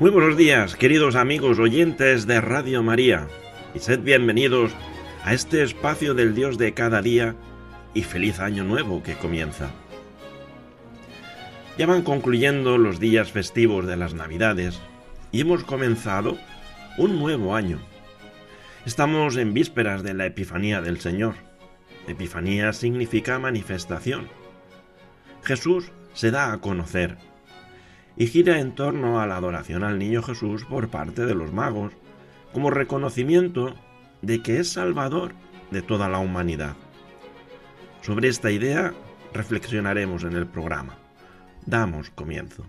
Muy 0.00 0.10
buenos 0.10 0.38
días, 0.38 0.76
queridos 0.76 1.14
amigos 1.14 1.58
oyentes 1.58 2.26
de 2.26 2.40
Radio 2.40 2.82
María, 2.82 3.28
y 3.74 3.80
sed 3.80 4.00
bienvenidos 4.00 4.72
a 5.24 5.34
este 5.34 5.62
espacio 5.62 6.14
del 6.14 6.34
Dios 6.34 6.56
de 6.56 6.72
cada 6.72 7.02
día 7.02 7.36
y 7.92 8.02
feliz 8.02 8.40
año 8.40 8.64
nuevo 8.64 9.02
que 9.02 9.16
comienza. 9.16 9.70
Ya 11.76 11.84
van 11.84 12.00
concluyendo 12.00 12.78
los 12.78 12.98
días 12.98 13.30
festivos 13.30 13.86
de 13.86 13.98
las 13.98 14.14
Navidades 14.14 14.80
y 15.32 15.42
hemos 15.42 15.64
comenzado 15.64 16.38
un 16.96 17.18
nuevo 17.18 17.54
año. 17.54 17.78
Estamos 18.86 19.36
en 19.36 19.52
vísperas 19.52 20.02
de 20.02 20.14
la 20.14 20.24
Epifanía 20.24 20.80
del 20.80 20.98
Señor. 20.98 21.34
Epifanía 22.08 22.72
significa 22.72 23.38
manifestación. 23.38 24.28
Jesús 25.42 25.92
se 26.14 26.30
da 26.30 26.54
a 26.54 26.58
conocer 26.62 27.18
y 28.16 28.26
gira 28.26 28.58
en 28.60 28.74
torno 28.74 29.20
a 29.20 29.26
la 29.26 29.36
adoración 29.36 29.84
al 29.84 29.98
Niño 29.98 30.22
Jesús 30.22 30.64
por 30.64 30.88
parte 30.88 31.26
de 31.26 31.34
los 31.34 31.52
magos, 31.52 31.92
como 32.52 32.70
reconocimiento 32.70 33.74
de 34.22 34.42
que 34.42 34.58
es 34.58 34.72
Salvador 34.72 35.32
de 35.70 35.82
toda 35.82 36.08
la 36.08 36.18
humanidad. 36.18 36.76
Sobre 38.02 38.28
esta 38.28 38.50
idea 38.50 38.92
reflexionaremos 39.32 40.24
en 40.24 40.32
el 40.32 40.46
programa. 40.46 40.96
Damos 41.66 42.10
comienzo. 42.10 42.64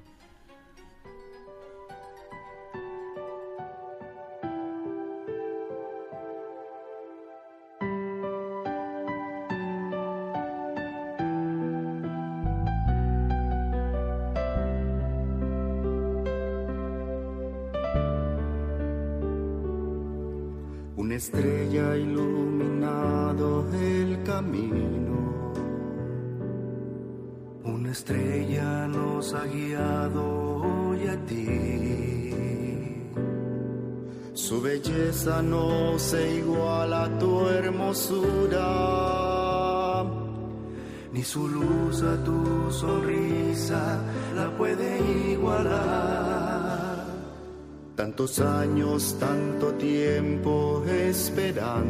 Tantos 48.01 48.39
años, 48.39 49.15
tanto 49.19 49.73
tiempo 49.73 50.83
esperando, 50.87 51.83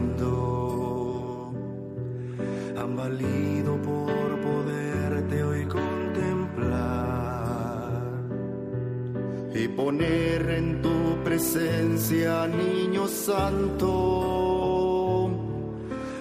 han 2.78 2.98
valido 2.98 3.78
por 3.78 4.42
poderte 4.42 5.42
hoy 5.42 5.66
contemplar 5.68 6.82
y 9.56 9.70
poner 9.70 10.50
en 10.50 10.82
tu 10.82 11.24
presencia, 11.24 12.46
niño 12.46 13.08
santo, 13.08 13.88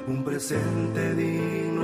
un 0.06 0.23
presente 0.25 1.17
digno 1.17 1.80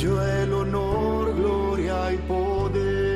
el 0.00 0.52
honor, 0.52 1.36
gloria 1.36 2.12
y 2.12 2.16
poder. 2.18 3.12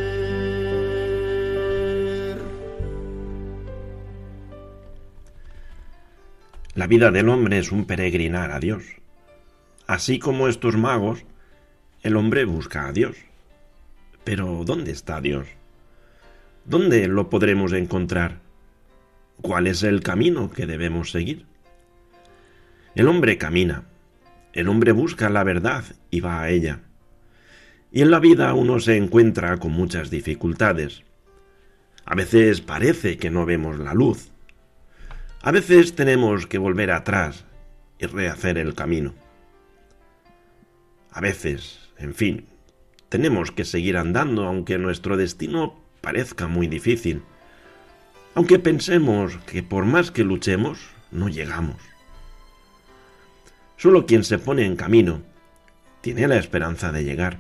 La 6.75 6.87
vida 6.87 7.11
del 7.11 7.31
hombre 7.31 7.59
es 7.59 7.73
un 7.73 7.87
peregrinar 7.87 8.53
a 8.53 8.61
Dios. 8.61 8.85
Así 9.87 10.19
como 10.19 10.49
estos 10.49 10.77
magos, 10.77 11.25
el 12.03 12.17
hombre 12.17 12.45
busca 12.45 12.87
a 12.87 12.93
Dios. 12.93 13.17
Pero 14.25 14.63
¿dónde 14.65 14.93
está 14.93 15.23
Dios? 15.23 15.47
¿Dónde 16.67 17.09
lo 17.09 17.31
podremos 17.31 17.73
encontrar? 17.73 18.41
¿Cuál 19.41 19.67
es 19.67 19.83
el 19.83 20.03
camino 20.03 20.51
que 20.51 20.67
debemos 20.67 21.11
seguir? 21.11 21.47
El 22.95 23.09
hombre 23.09 23.39
camina, 23.39 23.85
el 24.57 24.69
hombre 24.69 24.93
busca 24.93 25.29
la 25.31 25.45
verdad 25.45 25.85
y 26.11 26.21
va 26.21 26.41
a 26.41 26.51
ella. 26.51 26.81
Y 27.93 28.03
en 28.03 28.11
la 28.11 28.19
vida 28.19 28.53
uno 28.55 28.81
se 28.81 28.97
encuentra 28.97 29.57
con 29.59 29.73
muchas 29.73 30.11
dificultades. 30.11 31.03
A 32.05 32.15
veces 32.15 32.61
parece 32.61 33.19
que 33.19 33.31
no 33.31 33.47
vemos 33.47 33.79
la 33.79 33.95
luz. 33.95 34.31
A 35.43 35.53
veces 35.53 35.95
tenemos 35.95 36.47
que 36.47 36.59
volver 36.59 36.91
atrás 36.91 37.45
y 37.99 38.07
rehacer 38.07 38.59
el 38.59 38.75
camino. 38.75 39.15
A 41.11 41.21
veces 41.21 41.87
en 41.99 42.15
fin, 42.15 42.47
tenemos 43.09 43.51
que 43.51 43.65
seguir 43.65 43.97
andando 43.97 44.45
aunque 44.45 44.79
nuestro 44.79 45.17
destino 45.17 45.81
parezca 46.01 46.47
muy 46.47 46.67
difícil, 46.67 47.23
aunque 48.35 48.59
pensemos 48.59 49.37
que 49.47 49.63
por 49.63 49.87
más 49.87 50.11
que 50.11 50.25
luchemos, 50.25 50.79
no 51.11 51.29
llegamos. 51.29 51.77
Solo 53.77 54.07
quien 54.07 54.25
se 54.25 54.39
pone 54.39 54.65
en 54.65 54.77
camino 54.77 55.23
tiene 56.01 56.29
la 56.29 56.37
esperanza 56.37 56.93
de 56.93 57.05
llegar. 57.05 57.39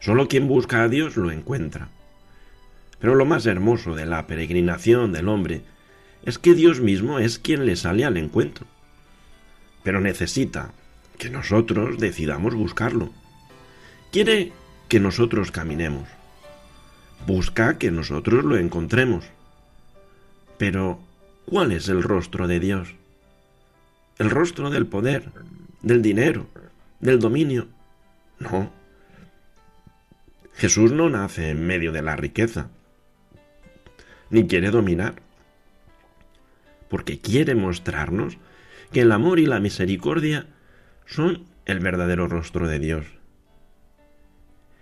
Solo 0.00 0.28
quien 0.28 0.48
busca 0.48 0.82
a 0.82 0.88
Dios 0.88 1.16
lo 1.16 1.30
encuentra. 1.30 1.88
Pero 2.98 3.14
lo 3.14 3.24
más 3.24 3.46
hermoso 3.46 3.94
de 3.94 4.06
la 4.06 4.26
peregrinación 4.26 5.12
del 5.12 5.28
hombre 5.28 5.62
es 6.24 6.38
que 6.38 6.54
Dios 6.54 6.80
mismo 6.80 7.18
es 7.18 7.38
quien 7.38 7.64
le 7.66 7.76
sale 7.76 8.04
al 8.04 8.16
encuentro. 8.16 8.66
Pero 9.82 10.00
necesita 10.00 10.72
que 11.18 11.30
nosotros 11.30 11.98
decidamos 11.98 12.54
buscarlo. 12.54 13.10
Quiere 14.10 14.52
que 14.88 15.00
nosotros 15.00 15.50
caminemos. 15.50 16.08
Busca 17.26 17.78
que 17.78 17.90
nosotros 17.90 18.44
lo 18.44 18.56
encontremos. 18.56 19.24
Pero, 20.58 20.98
¿cuál 21.46 21.72
es 21.72 21.88
el 21.88 22.02
rostro 22.02 22.48
de 22.48 22.60
Dios? 22.60 22.99
¿El 24.20 24.28
rostro 24.28 24.68
del 24.68 24.86
poder, 24.86 25.32
del 25.80 26.02
dinero, 26.02 26.46
del 27.00 27.20
dominio? 27.20 27.68
No. 28.38 28.70
Jesús 30.52 30.92
no 30.92 31.08
nace 31.08 31.48
en 31.48 31.66
medio 31.66 31.90
de 31.90 32.02
la 32.02 32.16
riqueza, 32.16 32.68
ni 34.28 34.46
quiere 34.46 34.70
dominar, 34.70 35.14
porque 36.90 37.18
quiere 37.18 37.54
mostrarnos 37.54 38.36
que 38.92 39.00
el 39.00 39.12
amor 39.12 39.38
y 39.38 39.46
la 39.46 39.58
misericordia 39.58 40.48
son 41.06 41.46
el 41.64 41.80
verdadero 41.80 42.28
rostro 42.28 42.68
de 42.68 42.78
Dios. 42.78 43.06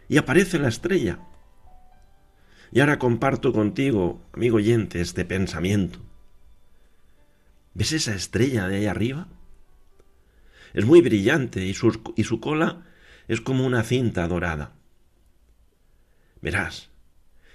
Y 0.08 0.16
aparece 0.16 0.58
la 0.58 0.66
estrella. 0.66 1.20
Y 2.72 2.80
ahora 2.80 2.98
comparto 2.98 3.52
contigo, 3.52 4.20
amigo 4.32 4.56
oyente, 4.56 5.00
este 5.00 5.24
pensamiento. 5.24 6.00
¿Ves 7.78 7.92
esa 7.92 8.12
estrella 8.12 8.66
de 8.66 8.78
ahí 8.78 8.86
arriba? 8.86 9.28
Es 10.74 10.84
muy 10.84 11.00
brillante 11.00 11.64
y 11.64 11.74
su, 11.74 12.12
y 12.16 12.24
su 12.24 12.40
cola 12.40 12.82
es 13.28 13.40
como 13.40 13.64
una 13.64 13.84
cinta 13.84 14.26
dorada. 14.26 14.72
Verás, 16.42 16.90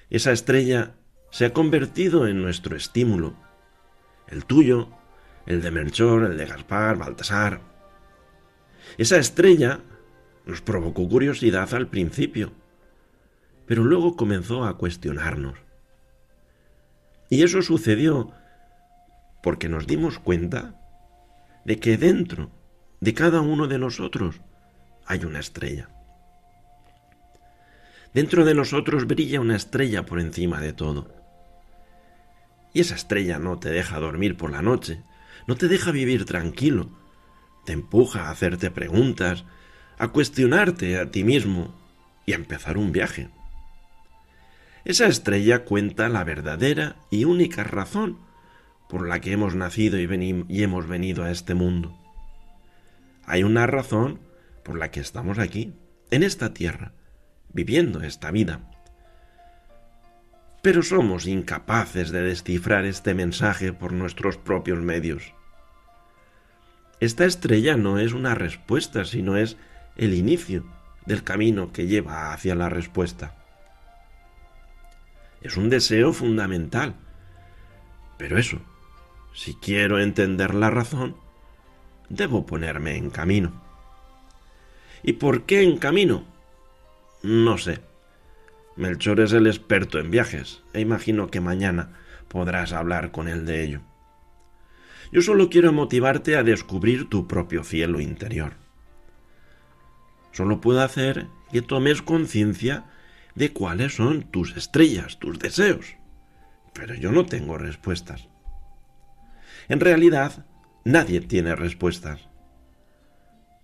esa 0.09 0.31
estrella 0.31 0.95
se 1.29 1.43
ha 1.43 1.51
convertido 1.51 2.25
en 2.25 2.41
nuestro 2.41 2.77
estímulo, 2.77 3.35
el 4.29 4.45
tuyo, 4.45 4.93
el 5.45 5.61
de 5.61 5.71
Melchor, 5.71 6.23
el 6.23 6.37
de 6.37 6.45
Gaspar, 6.45 6.97
Baltasar, 6.97 7.59
esa 8.97 9.17
estrella 9.17 9.81
Nos 10.45 10.61
provocó 10.61 11.09
curiosidad 11.09 11.73
al 11.73 11.89
principio, 11.89 12.53
pero 13.65 13.83
luego 13.83 14.15
comenzó 14.15 14.63
a 14.63 14.77
cuestionarnos. 14.77 15.57
Y 17.29 17.43
eso 17.43 17.61
sucedió 17.61 18.33
porque 19.43 19.67
nos 19.67 19.85
dimos 19.85 20.17
cuenta 20.17 20.79
de 21.65 21.77
que 21.77 21.97
dentro 21.97 22.49
de 23.01 23.13
cada 23.13 23.41
uno 23.41 23.67
de 23.67 23.77
nosotros 23.77 24.41
hay 25.05 25.25
una 25.25 25.39
estrella. 25.41 25.89
Dentro 28.13 28.45
de 28.45 28.55
nosotros 28.55 29.05
brilla 29.05 29.41
una 29.41 29.57
estrella 29.57 30.05
por 30.05 30.21
encima 30.21 30.61
de 30.61 30.71
todo. 30.71 31.13
Y 32.73 32.79
esa 32.79 32.95
estrella 32.95 33.37
no 33.37 33.59
te 33.59 33.69
deja 33.69 33.99
dormir 33.99 34.37
por 34.37 34.49
la 34.49 34.61
noche, 34.61 35.03
no 35.45 35.57
te 35.57 35.67
deja 35.67 35.91
vivir 35.91 36.23
tranquilo, 36.25 36.89
te 37.65 37.73
empuja 37.73 38.27
a 38.27 38.31
hacerte 38.31 38.71
preguntas, 38.71 39.43
a 39.97 40.07
cuestionarte 40.07 40.97
a 40.97 41.11
ti 41.11 41.25
mismo 41.25 41.75
y 42.25 42.31
a 42.31 42.35
empezar 42.35 42.77
un 42.77 42.93
viaje. 42.93 43.29
Esa 44.85 45.07
estrella 45.07 45.65
cuenta 45.65 46.07
la 46.07 46.23
verdadera 46.23 46.95
y 47.11 47.25
única 47.25 47.63
razón 47.65 48.19
por 48.89 49.07
la 49.07 49.21
que 49.21 49.31
hemos 49.31 49.55
nacido 49.55 49.99
y, 49.99 50.63
hemos 50.63 50.87
venido 50.87 51.23
a 51.23 51.31
este 51.31 51.53
mundo. 51.53 51.97
Hay 53.25 53.43
una 53.43 53.65
razón 53.67 54.19
por 54.63 54.77
la 54.77 54.91
que 54.91 54.99
estamos 54.99 55.39
aquí, 55.39 55.73
en 56.11 56.23
esta 56.23 56.53
tierra, 56.53 56.93
viviendo 57.51 58.01
esta 58.01 58.31
vida. 58.31 58.69
Pero 60.61 60.83
somos 60.83 61.25
incapaces 61.25 62.11
de 62.11 62.21
descifrar 62.21 62.85
este 62.85 63.13
mensaje 63.13 63.73
por 63.73 63.93
nuestros 63.93 64.37
propios 64.37 64.79
medios. 64.79 65.33
Esta 66.99 67.25
estrella 67.25 67.75
no 67.75 67.99
es 67.99 68.13
una 68.13 68.35
respuesta, 68.35 69.05
sino 69.05 69.35
es 69.37 69.57
el 69.97 70.13
inicio 70.13 70.65
del 71.05 71.23
camino 71.23 71.71
que 71.73 71.87
lleva 71.87 72.31
hacia 72.31 72.55
la 72.55 72.69
respuesta. 72.69 73.35
Es 75.41 75.57
un 75.57 75.69
deseo 75.69 76.13
fundamental. 76.13 76.95
Pero 78.17 78.37
eso, 78.37 78.61
si 79.33 79.55
quiero 79.55 79.99
entender 79.99 80.53
la 80.53 80.69
razón, 80.69 81.15
debo 82.09 82.45
ponerme 82.45 82.97
en 82.97 83.09
camino. 83.09 83.61
¿Y 85.01 85.13
por 85.13 85.43
qué 85.43 85.63
en 85.63 85.77
camino? 85.77 86.23
No 87.23 87.57
sé. 87.57 87.81
Melchor 88.75 89.19
es 89.19 89.33
el 89.33 89.47
experto 89.47 89.99
en 89.99 90.11
viajes, 90.11 90.63
e 90.73 90.81
imagino 90.81 91.29
que 91.29 91.41
mañana 91.41 91.99
podrás 92.27 92.73
hablar 92.73 93.11
con 93.11 93.27
él 93.27 93.45
de 93.45 93.63
ello. 93.63 93.81
Yo 95.11 95.21
solo 95.21 95.49
quiero 95.49 95.71
motivarte 95.71 96.35
a 96.35 96.43
descubrir 96.43 97.09
tu 97.09 97.27
propio 97.27 97.63
cielo 97.63 97.99
interior. 97.99 98.53
Solo 100.31 100.59
puedo 100.59 100.81
hacer 100.81 101.27
que 101.51 101.61
tomes 101.61 102.01
conciencia 102.01 102.85
de 103.35 103.53
cuáles 103.53 103.95
son 103.95 104.23
tus 104.23 104.57
estrellas, 104.57 105.19
tus 105.19 105.37
deseos. 105.37 105.95
Pero 106.73 106.95
yo 106.95 107.11
no 107.11 107.25
tengo 107.25 107.59
respuestas. 107.59 108.27
En 109.69 109.79
realidad, 109.79 110.45
nadie 110.83 111.21
tiene 111.21 111.55
respuestas. 111.55 112.27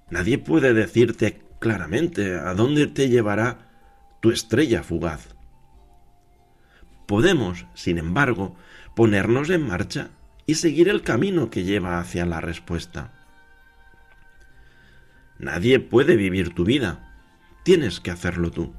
Nadie 0.10 0.38
puede 0.38 0.74
decirte 0.74 1.42
claramente 1.60 2.36
a 2.36 2.54
dónde 2.54 2.88
te 2.88 3.10
llevará 3.10 3.70
tu 4.22 4.32
estrella 4.32 4.84
fugaz. 4.84 5.36
Podemos, 7.06 7.66
sin 7.74 7.98
embargo, 7.98 8.56
ponernos 8.96 9.50
en 9.50 9.68
marcha 9.68 10.10
y 10.46 10.56
seguir 10.56 10.90
el 10.90 11.02
camino 11.02 11.50
que 11.50 11.64
lleva 11.64 12.00
hacia 12.00 12.26
la 12.26 12.42
respuesta. 12.42 13.14
Nadie 15.38 15.80
puede 15.80 16.16
vivir 16.16 16.54
tu 16.54 16.66
vida, 16.66 17.16
tienes 17.64 18.00
que 18.00 18.12
hacerlo 18.12 18.52
tú. 18.52 18.74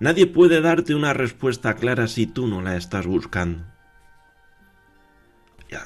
Nadie 0.00 0.26
puede 0.26 0.60
darte 0.60 0.94
una 0.94 1.12
respuesta 1.12 1.76
clara 1.76 2.08
si 2.08 2.26
tú 2.26 2.48
no 2.48 2.60
la 2.60 2.76
estás 2.76 3.06
buscando. 3.06 3.71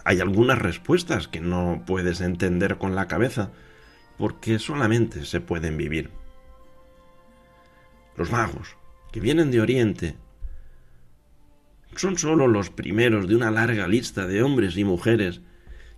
Hay 0.04 0.20
algunas 0.20 0.58
respuestas 0.58 1.28
que 1.28 1.40
no 1.40 1.82
puedes 1.86 2.20
entender 2.20 2.78
con 2.78 2.94
la 2.94 3.06
cabeza, 3.06 3.52
porque 4.18 4.58
solamente 4.58 5.24
se 5.24 5.40
pueden 5.40 5.76
vivir. 5.76 6.10
Los 8.16 8.30
magos, 8.30 8.76
que 9.12 9.20
vienen 9.20 9.50
de 9.50 9.60
Oriente, 9.60 10.16
son 11.94 12.18
sólo 12.18 12.46
los 12.46 12.70
primeros 12.70 13.28
de 13.28 13.36
una 13.36 13.50
larga 13.50 13.88
lista 13.88 14.26
de 14.26 14.42
hombres 14.42 14.76
y 14.76 14.84
mujeres 14.84 15.40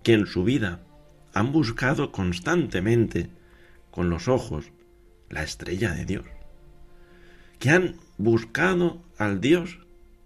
que 0.03 0.13
en 0.13 0.25
su 0.25 0.43
vida 0.43 0.81
han 1.33 1.51
buscado 1.51 2.11
constantemente 2.11 3.29
con 3.91 4.09
los 4.09 4.27
ojos 4.27 4.71
la 5.29 5.43
estrella 5.43 5.91
de 5.91 6.05
Dios, 6.05 6.25
que 7.59 7.69
han 7.69 7.95
buscado 8.17 9.01
al 9.17 9.41
Dios 9.41 9.79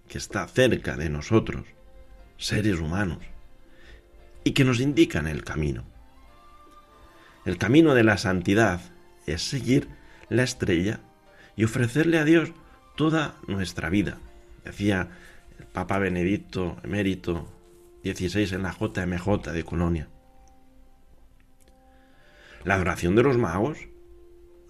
que 0.08 0.18
está 0.18 0.48
cerca 0.48 0.96
de 0.96 1.10
nosotros, 1.10 1.66
seres 2.38 2.80
humanos, 2.80 3.20
y 4.44 4.52
que 4.52 4.66
nos 4.66 4.80
indican 4.80 5.28
el 5.28 5.44
camino. 5.44 5.84
El 7.46 7.58
camino 7.58 7.94
de 7.94 8.04
la 8.04 8.18
santidad 8.18 8.82
es 9.26 9.42
seguir 9.42 9.88
la 10.30 10.44
estrella 10.44 11.02
y 11.56 11.66
ofrecerle 11.66 12.18
a 12.18 12.26
Dios 12.26 12.52
toda 12.96 13.36
nuestra 13.48 13.90
vida. 13.90 14.18
Decía 14.64 15.10
el 15.60 15.66
Papa 15.66 16.00
Benedicto 16.00 16.78
emérito 16.84 17.48
16 18.04 18.54
en 18.54 18.64
la 18.64 18.72
JMJ 18.72 19.52
de 19.52 19.64
Colonia. 19.64 20.08
La 22.64 22.76
adoración 22.76 23.16
de 23.16 23.24
los 23.24 23.38
magos, 23.38 23.78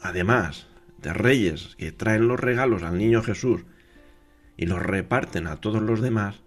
además 0.02 0.68
de 0.98 1.14
reyes 1.14 1.76
que 1.78 1.92
traen 1.92 2.28
los 2.28 2.40
regalos 2.40 2.82
al 2.84 2.98
niño 2.98 3.22
Jesús 3.22 3.66
y 4.58 4.66
los 4.66 4.82
reparten 4.82 5.48
a 5.48 5.58
todos 5.58 5.82
los 5.82 6.02
demás, 6.02 6.42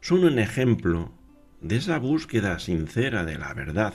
son 0.00 0.24
un 0.24 0.38
ejemplo 0.38 1.12
de 1.60 1.76
esa 1.76 1.98
búsqueda 1.98 2.58
sincera 2.58 3.24
de 3.24 3.38
la 3.38 3.52
verdad 3.54 3.94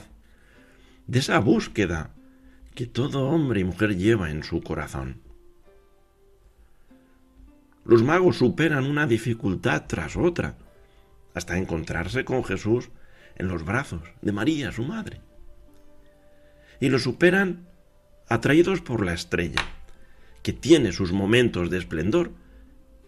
de 1.08 1.20
esa 1.20 1.40
búsqueda 1.40 2.12
que 2.76 2.88
todo 2.88 3.28
hombre 3.28 3.62
y 3.62 3.64
mujer 3.64 3.98
lleva 3.98 4.32
en 4.32 4.44
su 4.44 4.62
corazón. 4.62 5.22
Los 7.86 8.04
magos 8.04 8.38
superan 8.38 8.86
una 8.86 9.06
dificultad 9.06 9.84
tras 9.88 10.16
otra, 10.16 10.56
hasta 11.34 11.58
encontrarse 11.58 12.24
con 12.24 12.44
Jesús 12.44 12.90
en 13.36 13.48
los 13.48 13.66
brazos 13.66 14.02
de 14.22 14.32
María, 14.32 14.72
su 14.72 14.84
madre. 14.84 15.22
Y 16.80 16.90
lo 16.90 17.00
superan 17.00 17.68
atraídos 18.30 18.82
por 18.82 19.06
la 19.06 19.14
estrella, 19.14 19.62
que 20.42 20.54
tiene 20.54 20.92
sus 20.94 21.12
momentos 21.12 21.70
de 21.70 21.78
esplendor 21.78 22.32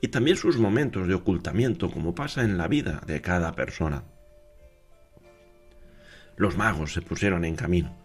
y 0.01 0.09
también 0.09 0.37
sus 0.37 0.57
momentos 0.57 1.07
de 1.07 1.13
ocultamiento, 1.13 1.89
como 1.89 2.13
pasa 2.13 2.43
en 2.43 2.57
la 2.57 2.67
vida 2.67 3.01
de 3.07 3.21
cada 3.21 3.53
persona 3.53 4.03
los 6.37 6.57
magos 6.57 6.93
se 6.93 7.01
pusieron 7.01 7.45
en 7.45 7.55
camino, 7.55 7.95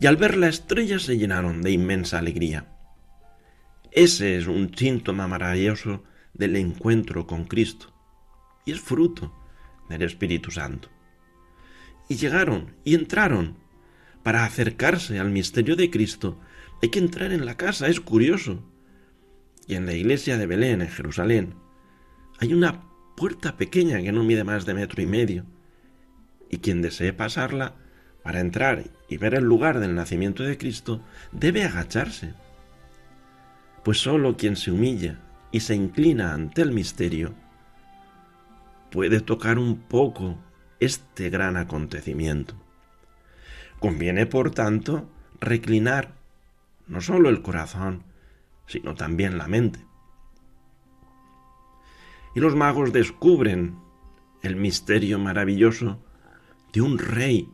y 0.00 0.06
al 0.06 0.16
ver 0.16 0.36
la 0.36 0.48
estrella 0.48 0.98
se 0.98 1.16
llenaron 1.18 1.62
de 1.62 1.72
inmensa 1.72 2.18
alegría. 2.18 2.66
Ese 3.90 4.36
es 4.36 4.46
un 4.46 4.74
síntoma 4.74 5.28
maravilloso 5.28 6.02
del 6.34 6.56
encuentro 6.56 7.26
con 7.26 7.44
Cristo, 7.44 7.92
y 8.64 8.72
es 8.72 8.80
fruto 8.80 9.32
del 9.88 10.02
Espíritu 10.02 10.50
Santo. 10.50 10.88
Y 12.08 12.16
llegaron 12.16 12.76
y 12.84 12.94
entraron. 12.94 13.60
Para 14.22 14.44
acercarse 14.44 15.18
al 15.18 15.30
misterio 15.30 15.74
de 15.74 15.90
Cristo 15.90 16.38
hay 16.80 16.90
que 16.90 17.00
entrar 17.00 17.32
en 17.32 17.44
la 17.44 17.56
casa, 17.56 17.88
es 17.88 18.00
curioso. 18.00 18.62
Y 19.66 19.74
en 19.74 19.86
la 19.86 19.94
iglesia 19.94 20.36
de 20.36 20.46
Belén, 20.46 20.80
en 20.80 20.88
Jerusalén, 20.88 21.54
hay 22.38 22.54
una 22.54 22.84
puerta 23.16 23.56
pequeña 23.56 24.00
que 24.00 24.12
no 24.12 24.24
mide 24.24 24.44
más 24.44 24.64
de 24.64 24.74
metro 24.74 25.02
y 25.02 25.06
medio, 25.06 25.44
y 26.52 26.58
quien 26.58 26.82
desee 26.82 27.12
pasarla 27.12 27.74
para 28.22 28.38
entrar 28.38 28.84
y 29.08 29.16
ver 29.16 29.34
el 29.34 29.44
lugar 29.44 29.80
del 29.80 29.96
nacimiento 29.96 30.44
de 30.44 30.58
Cristo 30.58 31.00
debe 31.32 31.64
agacharse, 31.64 32.34
pues 33.82 33.98
sólo 33.98 34.36
quien 34.36 34.54
se 34.54 34.70
humilla 34.70 35.18
y 35.50 35.60
se 35.60 35.74
inclina 35.74 36.32
ante 36.32 36.62
el 36.62 36.70
misterio 36.70 37.34
puede 38.92 39.20
tocar 39.20 39.58
un 39.58 39.78
poco 39.78 40.38
este 40.78 41.30
gran 41.30 41.56
acontecimiento. 41.56 42.54
Conviene, 43.80 44.26
por 44.26 44.50
tanto, 44.50 45.08
reclinar 45.40 46.12
no 46.86 47.00
sólo 47.00 47.30
el 47.30 47.40
corazón, 47.40 48.04
sino 48.66 48.94
también 48.94 49.38
la 49.38 49.48
mente. 49.48 49.84
Y 52.34 52.40
los 52.40 52.54
magos 52.54 52.92
descubren 52.92 53.78
el 54.42 54.56
misterio 54.56 55.18
maravilloso 55.18 55.98
de 56.72 56.80
un 56.80 56.98
rey, 56.98 57.48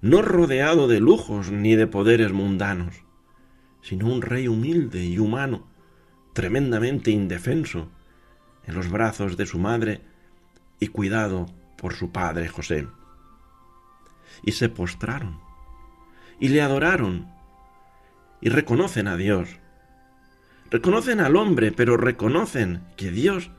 no 0.00 0.22
rodeado 0.22 0.88
de 0.88 1.00
lujos 1.00 1.50
ni 1.50 1.76
de 1.76 1.86
poderes 1.86 2.32
mundanos, 2.32 3.02
sino 3.82 4.06
un 4.06 4.22
rey 4.22 4.48
humilde 4.48 5.04
y 5.04 5.18
humano, 5.18 5.66
tremendamente 6.32 7.10
indefenso, 7.10 7.90
en 8.66 8.74
los 8.74 8.90
brazos 8.90 9.36
de 9.36 9.46
su 9.46 9.58
madre 9.58 10.02
y 10.80 10.88
cuidado 10.88 11.46
por 11.76 11.94
su 11.94 12.12
padre 12.12 12.48
José. 12.48 12.88
Y 14.42 14.52
se 14.52 14.68
postraron 14.68 15.44
y 16.38 16.48
le 16.48 16.62
adoraron, 16.62 17.28
y 18.40 18.48
reconocen 18.48 19.08
a 19.08 19.16
Dios. 19.16 19.48
Reconocen 20.70 21.20
al 21.20 21.36
hombre, 21.36 21.72
pero 21.72 21.96
reconocen 21.96 22.82
que 22.96 23.10
Dios 23.10 23.50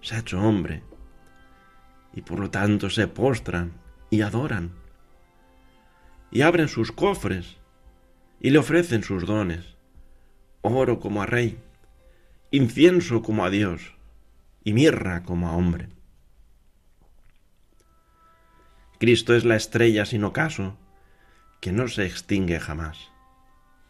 se 0.00 0.16
ha 0.16 0.18
hecho 0.18 0.40
hombre. 0.40 0.82
Y 2.18 2.22
por 2.22 2.40
lo 2.40 2.50
tanto 2.50 2.90
se 2.90 3.06
postran 3.06 3.74
y 4.10 4.22
adoran. 4.22 4.72
Y 6.32 6.42
abren 6.42 6.66
sus 6.66 6.90
cofres 6.90 7.58
y 8.40 8.50
le 8.50 8.58
ofrecen 8.58 9.04
sus 9.04 9.24
dones. 9.24 9.76
Oro 10.60 10.98
como 10.98 11.22
a 11.22 11.26
rey, 11.26 11.60
incienso 12.50 13.22
como 13.22 13.44
a 13.44 13.50
Dios 13.50 13.94
y 14.64 14.72
mirra 14.72 15.22
como 15.22 15.46
a 15.46 15.52
hombre. 15.52 15.90
Cristo 18.98 19.36
es 19.36 19.44
la 19.44 19.54
estrella 19.54 20.04
sin 20.04 20.24
ocaso, 20.24 20.76
que 21.60 21.70
no 21.70 21.86
se 21.86 22.04
extingue 22.04 22.58
jamás. 22.58 22.98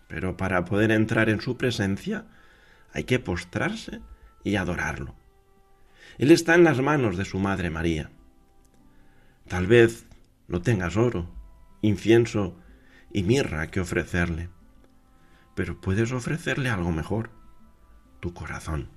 Pero 0.06 0.36
para 0.36 0.66
poder 0.66 0.90
entrar 0.90 1.30
en 1.30 1.40
su 1.40 1.56
presencia 1.56 2.26
hay 2.92 3.04
que 3.04 3.20
postrarse 3.20 4.02
y 4.44 4.56
adorarlo. 4.56 5.14
Él 6.18 6.30
está 6.30 6.56
en 6.56 6.64
las 6.64 6.82
manos 6.82 7.16
de 7.16 7.24
su 7.24 7.38
Madre 7.38 7.70
María. 7.70 8.10
Tal 9.48 9.66
vez 9.66 10.04
no 10.46 10.60
tengas 10.60 10.98
oro, 10.98 11.26
incienso 11.80 12.54
y 13.10 13.22
mirra 13.22 13.68
que 13.68 13.80
ofrecerle, 13.80 14.50
pero 15.54 15.80
puedes 15.80 16.12
ofrecerle 16.12 16.68
algo 16.68 16.92
mejor, 16.92 17.30
tu 18.20 18.34
corazón. 18.34 18.90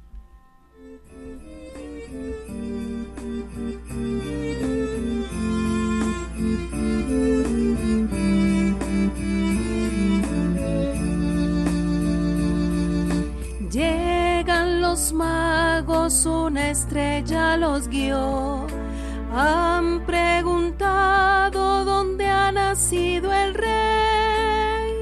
Llegan 13.71 14.81
los 14.81 15.13
magos, 15.13 16.25
una 16.25 16.71
estrella 16.71 17.55
los 17.55 17.87
guió. 17.87 18.80
Han 19.33 20.05
preguntado 20.05 21.85
dónde 21.85 22.27
ha 22.27 22.51
nacido 22.51 23.31
el 23.31 23.53
rey. 23.53 24.93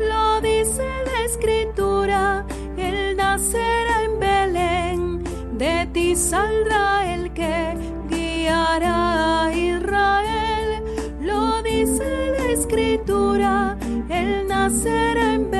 Lo 0.00 0.40
dice 0.40 0.82
la 1.06 1.24
escritura, 1.24 2.44
él 2.76 3.16
nacerá 3.16 4.02
en 4.02 4.18
Belén. 4.18 5.24
De 5.56 5.88
ti 5.92 6.16
saldrá 6.16 7.14
el 7.14 7.32
que 7.32 7.76
guiará 8.10 9.44
a 9.44 9.54
Israel. 9.54 10.82
Lo 11.20 11.62
dice 11.62 12.32
la 12.36 12.46
escritura, 12.50 13.76
él 14.08 14.48
nacerá 14.48 15.34
en 15.34 15.42
Belén. 15.42 15.51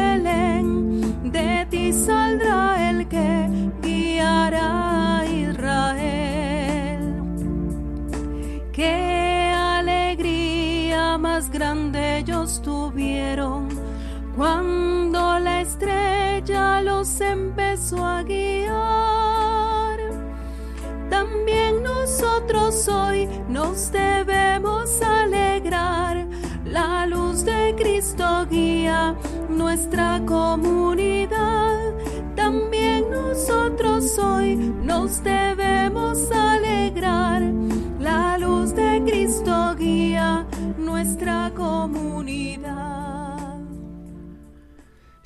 Tuvieron 12.43 13.69
cuando 14.37 15.39
la 15.39 15.61
estrella 15.61 16.83
los 16.83 17.21
empezó 17.21 18.05
a 18.05 18.25
guiar. 18.25 20.01
También 21.09 21.83
nosotros 21.85 22.89
hoy 22.89 23.29
nos 23.49 23.93
debemos 23.93 25.01
alegrar. 25.03 26.27
La 26.65 27.07
luz 27.07 27.45
de 27.45 27.75
Cristo 27.79 28.47
guía 28.51 29.15
nuestra 29.49 30.21
comunidad. 30.27 31.95
También 32.35 33.09
nosotros 33.11 34.19
hoy 34.19 34.57
nos 34.57 35.23
debemos 35.23 36.19
alegrar. 36.31 36.42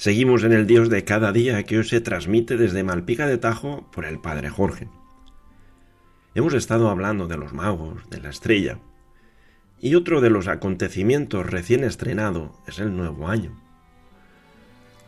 Seguimos 0.06 0.44
en 0.44 0.52
el 0.52 0.68
Dios 0.68 0.88
de 0.88 1.02
cada 1.02 1.32
día 1.32 1.64
que 1.64 1.78
hoy 1.78 1.84
se 1.84 2.00
transmite 2.00 2.56
desde 2.56 2.84
Malpica 2.84 3.26
de 3.26 3.38
Tajo 3.38 3.90
por 3.90 4.04
el 4.04 4.20
Padre 4.20 4.50
Jorge. 4.50 4.88
Hemos 6.36 6.54
estado 6.54 6.90
hablando 6.90 7.26
de 7.26 7.36
los 7.36 7.52
magos, 7.52 8.08
de 8.08 8.20
la 8.20 8.30
estrella, 8.30 8.78
y 9.80 9.96
otro 9.96 10.20
de 10.20 10.30
los 10.30 10.46
acontecimientos 10.46 11.44
recién 11.44 11.82
estrenado 11.82 12.56
es 12.68 12.78
el 12.78 12.96
nuevo 12.96 13.26
año. 13.26 13.60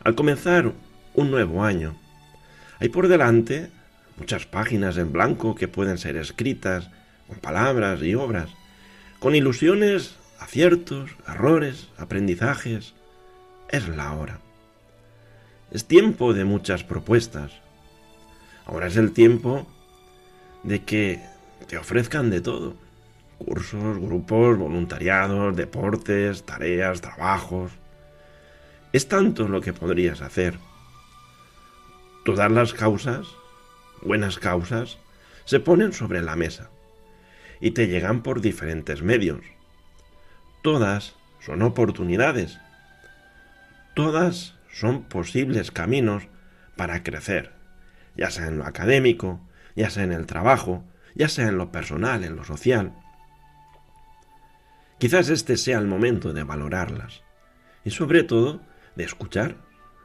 Al 0.03 0.15
comenzar 0.15 0.73
un 1.13 1.31
nuevo 1.31 1.63
año, 1.63 1.95
hay 2.79 2.89
por 2.89 3.07
delante 3.07 3.69
muchas 4.17 4.47
páginas 4.47 4.97
en 4.97 5.13
blanco 5.13 5.55
que 5.55 5.69
pueden 5.69 5.97
ser 5.97 6.17
escritas 6.17 6.89
con 7.29 7.37
palabras 7.37 8.03
y 8.03 8.15
obras, 8.15 8.49
con 9.19 9.33
ilusiones, 9.33 10.17
aciertos, 10.41 11.11
errores, 11.25 11.87
aprendizajes. 11.97 12.95
Es 13.69 13.87
la 13.87 14.11
hora. 14.11 14.41
Es 15.71 15.85
tiempo 15.85 16.33
de 16.33 16.45
muchas 16.45 16.83
propuestas. 16.83 17.51
Ahora 18.65 18.87
es 18.87 18.97
el 18.97 19.11
tiempo 19.11 19.67
de 20.63 20.83
que 20.83 21.21
te 21.67 21.77
ofrezcan 21.77 22.31
de 22.31 22.41
todo. 22.41 22.73
Cursos, 23.37 23.99
grupos, 23.99 24.57
voluntariados, 24.57 25.55
deportes, 25.55 26.43
tareas, 26.43 27.01
trabajos. 27.01 27.71
Es 28.93 29.07
tanto 29.07 29.47
lo 29.47 29.61
que 29.61 29.71
podrías 29.71 30.21
hacer. 30.21 30.57
Todas 32.25 32.51
las 32.51 32.73
causas, 32.73 33.27
buenas 34.01 34.39
causas, 34.39 34.97
se 35.45 35.59
ponen 35.59 35.93
sobre 35.93 36.21
la 36.21 36.35
mesa 36.35 36.69
y 37.61 37.71
te 37.71 37.87
llegan 37.87 38.23
por 38.23 38.41
diferentes 38.41 39.03
medios. 39.03 39.41
Todas 40.63 41.15
son 41.39 41.61
oportunidades. 41.61 42.57
Todas 43.95 44.58
son 44.71 45.03
posibles 45.03 45.71
caminos 45.71 46.27
para 46.75 47.03
crecer, 47.03 47.51
ya 48.15 48.29
sea 48.29 48.47
en 48.47 48.57
lo 48.57 48.65
académico, 48.65 49.41
ya 49.75 49.89
sea 49.89 50.03
en 50.03 50.11
el 50.11 50.25
trabajo, 50.25 50.83
ya 51.15 51.27
sea 51.27 51.47
en 51.47 51.57
lo 51.57 51.71
personal, 51.71 52.23
en 52.23 52.35
lo 52.35 52.43
social. 52.43 52.93
Quizás 54.97 55.29
este 55.29 55.57
sea 55.57 55.79
el 55.79 55.87
momento 55.87 56.33
de 56.33 56.43
valorarlas 56.43 57.23
y 57.83 57.91
sobre 57.91 58.23
todo 58.23 58.61
de 58.95 59.05
escuchar, 59.05 59.55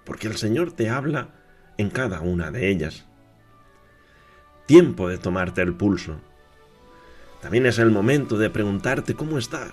porque 0.04 0.28
el 0.28 0.36
Señor 0.36 0.72
te 0.72 0.88
habla 0.90 1.28
en 1.78 1.90
cada 1.90 2.20
una 2.20 2.50
de 2.50 2.68
ellas. 2.68 3.04
Tiempo 4.66 5.08
de 5.08 5.18
tomarte 5.18 5.62
el 5.62 5.74
pulso. 5.74 6.20
También 7.42 7.66
es 7.66 7.78
el 7.78 7.90
momento 7.90 8.38
de 8.38 8.50
preguntarte 8.50 9.14
cómo 9.14 9.36
estás, 9.36 9.72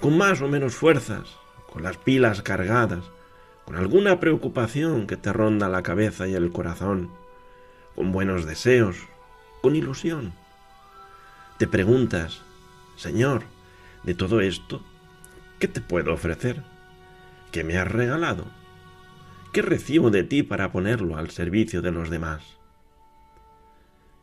con 0.00 0.16
más 0.16 0.40
o 0.42 0.48
menos 0.48 0.74
fuerzas, 0.74 1.28
con 1.72 1.82
las 1.82 1.96
pilas 1.96 2.42
cargadas, 2.42 3.10
con 3.70 3.78
alguna 3.78 4.18
preocupación 4.18 5.06
que 5.06 5.16
te 5.16 5.32
ronda 5.32 5.68
la 5.68 5.84
cabeza 5.84 6.26
y 6.26 6.34
el 6.34 6.50
corazón, 6.50 7.08
con 7.94 8.10
buenos 8.10 8.44
deseos, 8.44 8.96
con 9.62 9.76
ilusión. 9.76 10.32
Te 11.56 11.68
preguntas, 11.68 12.42
Señor, 12.96 13.44
de 14.02 14.14
todo 14.14 14.40
esto, 14.40 14.82
¿qué 15.60 15.68
te 15.68 15.80
puedo 15.80 16.12
ofrecer? 16.12 16.64
¿Qué 17.52 17.62
me 17.62 17.78
has 17.78 17.86
regalado? 17.86 18.46
¿Qué 19.52 19.62
recibo 19.62 20.10
de 20.10 20.24
ti 20.24 20.42
para 20.42 20.72
ponerlo 20.72 21.16
al 21.16 21.30
servicio 21.30 21.80
de 21.80 21.92
los 21.92 22.10
demás? 22.10 22.42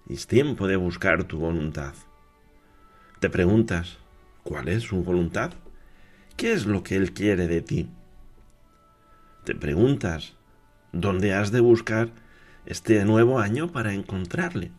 Es 0.09 0.27
tiempo 0.27 0.67
de 0.67 0.75
buscar 0.75 1.23
tu 1.23 1.39
voluntad. 1.39 1.93
Te 3.21 3.29
preguntas, 3.29 3.97
¿cuál 4.43 4.67
es 4.67 4.83
su 4.83 5.05
voluntad? 5.05 5.53
¿Qué 6.35 6.51
es 6.51 6.65
lo 6.65 6.83
que 6.83 6.97
Él 6.97 7.13
quiere 7.13 7.47
de 7.47 7.61
ti? 7.61 7.89
Te 9.47 9.55
preguntas, 9.55 10.35
¿dónde 10.91 11.33
has 11.33 11.53
de 11.53 11.61
buscar 11.61 12.09
este 12.65 13.05
nuevo 13.05 13.39
año 13.39 13.71
para 13.71 13.93
encontrarle? 13.93 14.73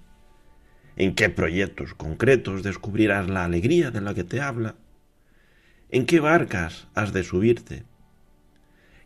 ¿En 0.94 1.14
qué 1.14 1.30
proyectos 1.30 1.94
concretos 1.94 2.62
descubrirás 2.62 3.30
la 3.30 3.44
alegría 3.44 3.90
de 3.90 4.02
la 4.02 4.12
que 4.12 4.24
te 4.24 4.42
habla? 4.42 4.74
¿En 5.88 6.04
qué 6.04 6.20
barcas 6.20 6.86
has 6.94 7.14
de 7.14 7.24
subirte? 7.24 7.84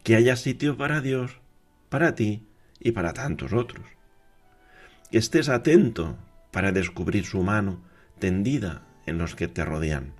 Que 0.02 0.16
haya 0.16 0.34
sitio 0.34 0.76
para 0.76 1.00
Dios, 1.00 1.38
para 1.90 2.16
ti 2.16 2.44
y 2.80 2.90
para 2.90 3.12
tantos 3.12 3.52
otros. 3.52 3.86
Que 5.12 5.18
estés 5.18 5.48
atento 5.48 6.18
para 6.50 6.72
descubrir 6.72 7.24
su 7.24 7.40
mano 7.44 7.84
tendida 8.18 8.82
en 9.06 9.16
los 9.16 9.36
que 9.36 9.46
te 9.46 9.64
rodean. 9.64 10.12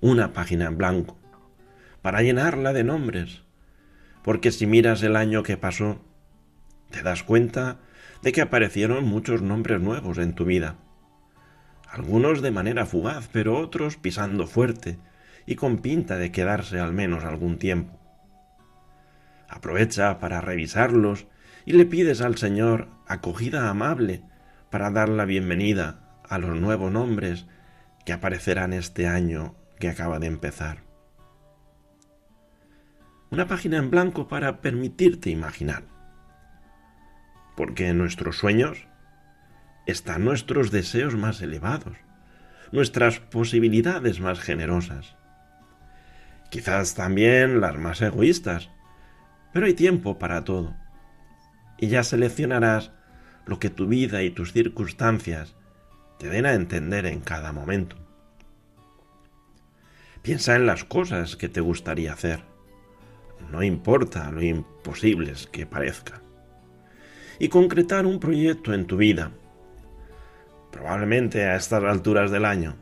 Una 0.00 0.32
página 0.32 0.64
en 0.64 0.78
blanco, 0.78 1.18
para 2.04 2.22
llenarla 2.22 2.72
de 2.72 2.84
nombres, 2.84 3.42
porque 4.22 4.52
si 4.52 4.68
miras 4.68 5.02
el 5.02 5.16
año 5.16 5.42
que 5.42 5.56
pasó, 5.56 6.04
te 6.90 7.02
das 7.02 7.24
cuenta 7.24 7.80
de 8.22 8.30
que 8.30 8.42
aparecieron 8.42 9.04
muchos 9.04 9.42
nombres 9.42 9.80
nuevos 9.80 10.18
en 10.18 10.34
tu 10.34 10.44
vida 10.44 10.76
algunos 11.94 12.42
de 12.42 12.50
manera 12.50 12.86
fugaz, 12.86 13.28
pero 13.30 13.56
otros 13.56 13.96
pisando 13.96 14.48
fuerte 14.48 14.98
y 15.46 15.54
con 15.54 15.78
pinta 15.78 16.16
de 16.16 16.32
quedarse 16.32 16.80
al 16.80 16.92
menos 16.92 17.22
algún 17.22 17.56
tiempo. 17.56 18.00
Aprovecha 19.48 20.18
para 20.18 20.40
revisarlos 20.40 21.28
y 21.64 21.74
le 21.74 21.86
pides 21.86 22.20
al 22.20 22.36
Señor 22.36 22.88
acogida 23.06 23.70
amable 23.70 24.22
para 24.70 24.90
dar 24.90 25.08
la 25.08 25.24
bienvenida 25.24 26.18
a 26.28 26.38
los 26.38 26.60
nuevos 26.60 26.90
nombres 26.90 27.46
que 28.04 28.12
aparecerán 28.12 28.72
este 28.72 29.06
año 29.06 29.54
que 29.78 29.88
acaba 29.88 30.18
de 30.18 30.26
empezar. 30.26 30.83
Una 33.34 33.48
página 33.48 33.78
en 33.78 33.90
blanco 33.90 34.28
para 34.28 34.60
permitirte 34.60 35.28
imaginar. 35.28 35.82
Porque 37.56 37.88
en 37.88 37.98
nuestros 37.98 38.38
sueños 38.38 38.86
están 39.86 40.24
nuestros 40.24 40.70
deseos 40.70 41.16
más 41.16 41.42
elevados, 41.42 41.96
nuestras 42.70 43.18
posibilidades 43.18 44.20
más 44.20 44.38
generosas. 44.38 45.16
Quizás 46.48 46.94
también 46.94 47.60
las 47.60 47.76
más 47.76 48.00
egoístas, 48.02 48.70
pero 49.52 49.66
hay 49.66 49.74
tiempo 49.74 50.16
para 50.16 50.44
todo. 50.44 50.76
Y 51.76 51.88
ya 51.88 52.04
seleccionarás 52.04 52.92
lo 53.46 53.58
que 53.58 53.68
tu 53.68 53.88
vida 53.88 54.22
y 54.22 54.30
tus 54.30 54.52
circunstancias 54.52 55.56
te 56.20 56.28
den 56.28 56.46
a 56.46 56.52
entender 56.52 57.04
en 57.06 57.18
cada 57.18 57.50
momento. 57.50 57.96
Piensa 60.22 60.54
en 60.54 60.66
las 60.66 60.84
cosas 60.84 61.34
que 61.34 61.48
te 61.48 61.60
gustaría 61.60 62.12
hacer. 62.12 62.53
No 63.50 63.62
importa 63.62 64.30
lo 64.30 64.42
imposibles 64.42 65.46
que 65.46 65.66
parezcan. 65.66 66.20
Y 67.38 67.48
concretar 67.48 68.06
un 68.06 68.20
proyecto 68.20 68.72
en 68.72 68.86
tu 68.86 68.96
vida. 68.96 69.30
Probablemente 70.70 71.44
a 71.44 71.56
estas 71.56 71.84
alturas 71.84 72.30
del 72.30 72.44
año, 72.44 72.76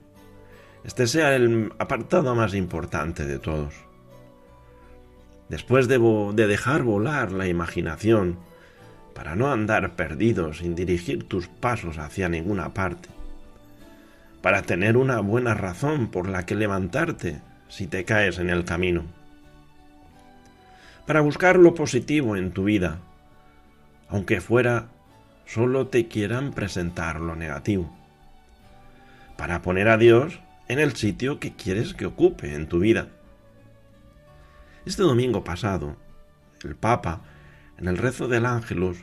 este 0.84 1.06
sea 1.06 1.36
el 1.36 1.72
apartado 1.78 2.34
más 2.34 2.54
importante 2.54 3.24
de 3.24 3.38
todos. 3.38 3.74
Después 5.48 5.86
de, 5.86 5.98
de 6.34 6.46
dejar 6.46 6.82
volar 6.82 7.30
la 7.30 7.46
imaginación, 7.46 8.38
para 9.14 9.36
no 9.36 9.52
andar 9.52 9.94
perdido 9.94 10.54
sin 10.54 10.74
dirigir 10.74 11.24
tus 11.28 11.46
pasos 11.46 11.98
hacia 11.98 12.28
ninguna 12.28 12.74
parte, 12.74 13.08
para 14.40 14.62
tener 14.62 14.96
una 14.96 15.20
buena 15.20 15.54
razón 15.54 16.10
por 16.10 16.28
la 16.28 16.46
que 16.46 16.54
levantarte 16.54 17.40
si 17.68 17.86
te 17.86 18.04
caes 18.04 18.38
en 18.38 18.50
el 18.50 18.64
camino, 18.64 19.04
para 21.06 21.20
buscar 21.20 21.58
lo 21.58 21.74
positivo 21.74 22.36
en 22.36 22.52
tu 22.52 22.64
vida, 22.64 23.00
aunque 24.08 24.40
fuera 24.40 24.88
solo 25.46 25.88
te 25.88 26.08
quieran 26.08 26.52
presentar 26.52 27.20
lo 27.20 27.36
negativo, 27.36 27.94
para 29.36 29.62
poner 29.62 29.88
a 29.88 29.98
Dios 29.98 30.40
en 30.68 30.78
el 30.78 30.94
sitio 30.94 31.40
que 31.40 31.54
quieres 31.54 31.94
que 31.94 32.06
ocupe 32.06 32.54
en 32.54 32.68
tu 32.68 32.78
vida. 32.78 33.08
Este 34.86 35.02
domingo 35.02 35.44
pasado, 35.44 35.96
el 36.64 36.76
Papa, 36.76 37.22
en 37.78 37.88
el 37.88 37.98
rezo 37.98 38.28
del 38.28 38.46
Ángelus, 38.46 38.98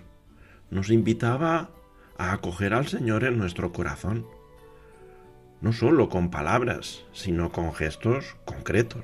nos 0.69 0.89
invitaba 0.89 1.69
a 2.17 2.33
acoger 2.33 2.73
al 2.73 2.87
Señor 2.87 3.23
en 3.23 3.37
nuestro 3.37 3.71
corazón 3.71 4.25
no 5.61 5.73
solo 5.73 6.09
con 6.09 6.29
palabras, 6.29 7.03
sino 7.13 7.51
con 7.51 7.73
gestos 7.73 8.37
concretos. 8.45 9.03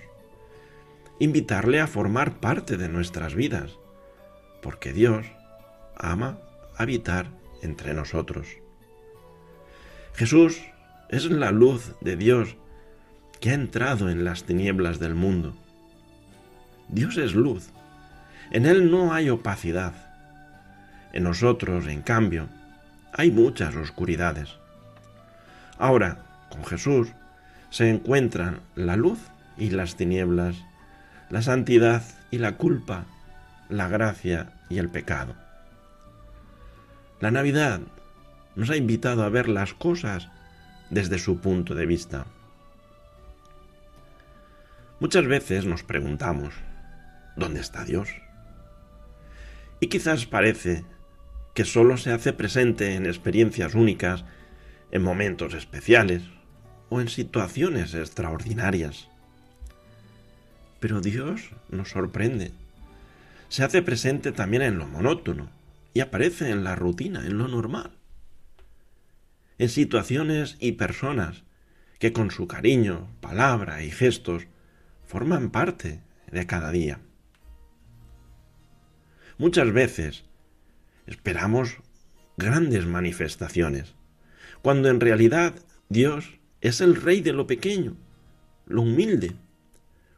Invitarle 1.20 1.80
a 1.80 1.88
formar 1.88 2.40
parte 2.40 2.78
de 2.78 2.90
nuestras 2.90 3.36
vidas, 3.36 3.72
porque 4.62 4.94
Dios 4.94 5.26
ama 5.96 6.40
habitar 6.78 7.28
entre 7.62 7.94
nosotros. 7.94 8.48
Jesús 10.14 10.62
es 11.10 11.26
la 11.26 11.52
luz 11.52 11.94
de 12.02 12.16
Dios 12.16 12.58
que 13.40 13.52
ha 13.52 13.54
entrado 13.54 14.10
en 14.10 14.24
las 14.24 14.44
tinieblas 14.44 15.00
del 15.00 15.16
mundo. 15.16 15.56
Dios 16.90 17.18
es 17.18 17.34
luz. 17.34 17.70
En 18.52 18.66
Él 18.66 18.92
no 18.92 19.14
hay 19.14 19.30
opacidad. 19.30 19.94
En 21.14 21.24
nosotros, 21.24 21.88
en 21.88 22.02
cambio, 22.02 22.48
hay 23.14 23.32
muchas 23.32 23.76
oscuridades. 23.76 24.50
Ahora, 25.78 26.20
con 26.50 26.66
Jesús 26.66 27.10
se 27.70 27.90
encuentran 27.90 28.62
la 28.76 28.96
luz 28.96 29.20
y 29.58 29.70
las 29.70 29.96
tinieblas, 29.96 30.56
la 31.36 31.42
santidad 31.42 32.02
y 32.32 32.38
la 32.38 32.56
culpa, 32.56 33.08
la 33.68 33.90
gracia 33.90 34.54
y 34.70 34.78
el 34.78 34.88
pecado. 34.88 35.36
La 37.20 37.30
Navidad 37.30 37.82
nos 38.56 38.70
ha 38.70 38.78
invitado 38.78 39.22
a 39.22 39.28
ver 39.28 39.50
las 39.50 39.74
cosas 39.74 40.30
desde 40.90 41.20
su 41.20 41.42
punto 41.42 41.76
de 41.76 41.86
vista. 41.86 42.26
Muchas 45.02 45.28
veces 45.28 45.66
nos 45.66 45.84
preguntamos, 45.84 46.54
¿dónde 47.36 47.60
está 47.60 47.84
Dios? 47.84 48.08
Y 49.82 49.88
quizás 49.88 50.26
parece 50.26 50.86
que 51.54 51.66
solo 51.66 51.98
se 51.98 52.14
hace 52.14 52.32
presente 52.32 52.96
en 52.96 53.06
experiencias 53.06 53.76
únicas, 53.76 54.24
en 54.90 55.04
momentos 55.04 55.54
especiales, 55.54 56.24
o 56.88 57.02
en 57.02 57.10
situaciones 57.10 57.94
extraordinarias. 57.94 59.10
Pero 60.86 61.02
Dios 61.02 61.50
nos 61.70 61.90
sorprende. 61.90 62.52
Se 63.50 63.64
hace 63.64 63.82
presente 63.82 64.32
también 64.32 64.62
en 64.62 64.78
lo 64.78 64.88
monótono 64.88 65.50
y 65.96 66.02
aparece 66.02 66.52
en 66.52 66.64
la 66.64 66.76
rutina, 66.76 67.26
en 67.26 67.40
lo 67.40 67.48
normal. 67.48 67.98
En 69.58 69.70
situaciones 69.70 70.58
y 70.60 70.74
personas 70.74 71.42
que 71.98 72.14
con 72.14 72.30
su 72.30 72.48
cariño, 72.48 73.10
palabra 73.20 73.82
y 73.82 73.90
gestos 73.90 74.46
forman 75.08 75.50
parte 75.50 76.04
de 76.32 76.46
cada 76.46 76.70
día. 76.70 77.00
Muchas 79.40 79.74
veces 79.74 80.24
esperamos 81.08 81.78
grandes 82.38 82.86
manifestaciones, 82.86 83.96
cuando 84.62 84.90
en 84.90 85.00
realidad 85.00 85.56
Dios 85.90 86.38
es 86.62 86.80
el 86.80 86.96
rey 86.96 87.22
de 87.22 87.34
lo 87.34 87.48
pequeño, 87.48 87.98
lo 88.68 88.84
humilde, 88.84 89.36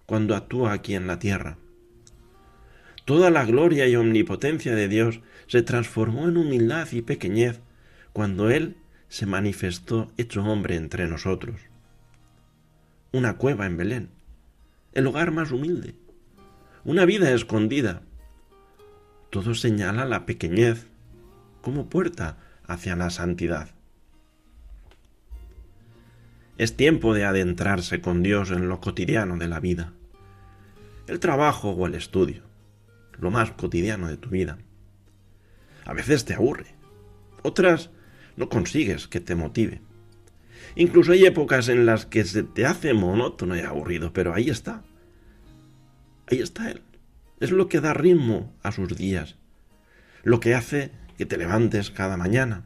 cuando 0.08 0.36
actúa 0.36 0.72
aquí 0.74 0.96
en 0.96 1.06
la 1.06 1.20
tierra. 1.20 1.58
Toda 3.06 3.30
la 3.30 3.46
gloria 3.46 3.88
y 3.88 3.96
omnipotencia 3.96 4.74
de 4.74 4.88
Dios 4.88 5.22
se 5.48 5.62
transformó 5.62 6.28
en 6.28 6.38
humildad 6.38 6.88
y 6.92 7.02
pequeñez 7.02 7.60
cuando 8.14 8.50
Él 8.50 8.78
se 9.10 9.26
manifestó 9.26 10.12
hecho 10.18 10.44
hombre 10.44 10.76
entre 10.76 11.08
nosotros. 11.08 11.60
Una 13.12 13.38
cueva 13.38 13.66
en 13.66 13.78
Belén, 13.78 14.10
el 14.94 15.08
hogar 15.08 15.32
más 15.32 15.52
humilde, 15.52 15.96
una 16.84 17.06
vida 17.06 17.32
escondida. 17.32 18.02
Todo 19.30 19.56
señala 19.56 20.06
la 20.06 20.26
pequeñez 20.26 20.88
como 21.62 21.90
puerta 21.90 22.38
hacia 22.66 22.96
la 22.96 23.10
santidad. 23.10 23.70
Es 26.58 26.76
tiempo 26.76 27.14
de 27.14 27.26
adentrarse 27.26 28.00
con 28.02 28.24
Dios 28.24 28.52
en 28.52 28.70
lo 28.70 28.80
cotidiano 28.80 29.38
de 29.38 29.48
la 29.48 29.60
vida. 29.60 29.94
El 31.08 31.20
trabajo 31.20 31.72
o 31.72 31.88
el 31.88 31.96
estudio, 31.96 32.44
lo 33.18 33.32
más 33.32 33.52
cotidiano 33.52 34.08
de 34.10 34.18
tu 34.18 34.30
vida. 34.30 34.58
A 35.86 35.94
veces 35.94 36.26
te 36.26 36.34
aburre, 36.34 36.76
otras 37.44 37.90
no 38.36 38.50
consigues 38.50 39.08
que 39.08 39.22
te 39.22 39.36
motive. 39.36 39.82
Incluso 40.76 41.14
hay 41.14 41.26
épocas 41.26 41.70
en 41.70 41.86
las 41.86 42.06
que 42.06 42.26
se 42.26 42.44
te 42.44 42.66
hace 42.66 42.94
monótono 42.94 43.56
y 43.56 43.62
aburrido, 43.62 44.12
pero 44.12 44.34
ahí 44.34 44.50
está. 44.50 44.84
Ahí 46.30 46.40
está 46.40 46.70
Él. 46.70 46.82
Es 47.40 47.52
lo 47.52 47.70
que 47.70 47.80
da 47.80 47.94
ritmo 47.94 48.54
a 48.62 48.72
sus 48.72 48.96
días, 48.98 49.38
lo 50.24 50.40
que 50.40 50.56
hace 50.56 50.92
que 51.18 51.26
te 51.26 51.38
levantes 51.38 51.90
cada 51.90 52.18
mañana, 52.18 52.66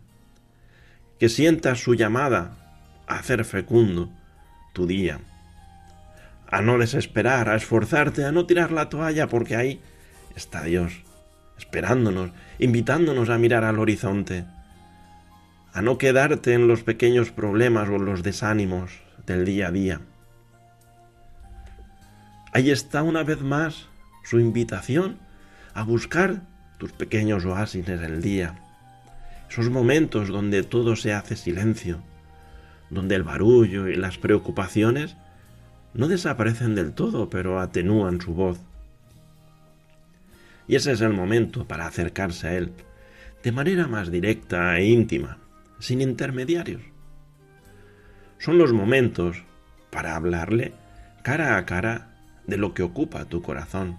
que 1.19 1.29
sientas 1.29 1.79
su 1.79 1.93
llamada 1.93 2.57
a 3.07 3.19
hacer 3.19 3.45
fecundo 3.45 4.11
tu 4.73 4.87
día, 4.87 5.19
a 6.51 6.61
no 6.61 6.77
desesperar, 6.77 7.49
a 7.49 7.55
esforzarte, 7.55 8.25
a 8.25 8.31
no 8.31 8.45
tirar 8.45 8.71
la 8.71 8.89
toalla, 8.89 9.27
porque 9.27 9.55
ahí 9.55 9.81
está 10.35 10.63
Dios, 10.63 11.03
esperándonos, 11.57 12.31
invitándonos 12.59 13.29
a 13.29 13.37
mirar 13.37 13.63
al 13.63 13.79
horizonte, 13.79 14.45
a 15.73 15.81
no 15.81 15.97
quedarte 15.97 16.53
en 16.53 16.67
los 16.67 16.83
pequeños 16.83 17.31
problemas 17.31 17.87
o 17.87 17.97
los 17.97 18.21
desánimos 18.21 18.99
del 19.25 19.45
día 19.45 19.69
a 19.69 19.71
día. 19.71 20.01
Ahí 22.51 22.69
está 22.69 23.01
una 23.01 23.23
vez 23.23 23.41
más 23.41 23.87
su 24.25 24.37
invitación 24.39 25.19
a 25.73 25.83
buscar 25.83 26.41
tus 26.77 26.91
pequeños 26.91 27.45
oasis 27.45 27.87
en 27.87 28.03
el 28.03 28.21
día, 28.21 28.55
esos 29.49 29.69
momentos 29.69 30.27
donde 30.27 30.63
todo 30.63 30.97
se 30.97 31.13
hace 31.13 31.37
silencio, 31.37 32.01
donde 32.89 33.15
el 33.15 33.23
barullo 33.23 33.87
y 33.87 33.95
las 33.95 34.17
preocupaciones 34.17 35.15
no 35.93 36.07
desaparecen 36.07 36.75
del 36.75 36.93
todo, 36.93 37.29
pero 37.29 37.59
atenúan 37.59 38.21
su 38.21 38.33
voz. 38.33 38.59
Y 40.67 40.75
ese 40.75 40.93
es 40.93 41.01
el 41.01 41.13
momento 41.13 41.67
para 41.67 41.85
acercarse 41.85 42.47
a 42.47 42.53
Él, 42.55 42.73
de 43.43 43.51
manera 43.51 43.87
más 43.87 44.11
directa 44.11 44.77
e 44.77 44.85
íntima, 44.85 45.37
sin 45.79 46.01
intermediarios. 46.01 46.81
Son 48.39 48.57
los 48.57 48.71
momentos 48.73 49.43
para 49.89 50.15
hablarle 50.15 50.73
cara 51.23 51.57
a 51.57 51.65
cara 51.65 52.15
de 52.47 52.57
lo 52.57 52.73
que 52.73 52.83
ocupa 52.83 53.25
tu 53.25 53.41
corazón. 53.41 53.97